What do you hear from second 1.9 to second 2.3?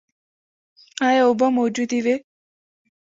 وې؟